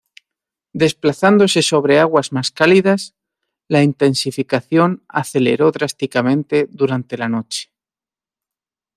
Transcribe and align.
Desplazándose 0.73 1.61
sobre 1.61 1.99
aguas 1.99 2.31
más 2.31 2.49
cálidas, 2.49 3.13
la 3.67 3.83
intensificación 3.83 5.03
aceleró 5.07 5.71
drásticamente 5.71 6.65
durante 6.71 7.19
la 7.19 7.29
noche. 7.29 7.71